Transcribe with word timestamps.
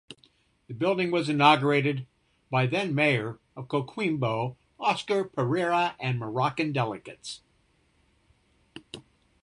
The 0.65 0.73
building 0.73 1.11
was 1.11 1.29
inaugurated 1.29 2.07
by 2.49 2.65
then 2.65 2.95
mayor 2.95 3.37
of 3.55 3.67
Coquimbo 3.67 4.57
Oscar 4.79 5.25
Pereira 5.25 5.95
and 5.99 6.17
Moroccan 6.17 6.71
delegates. 6.71 7.41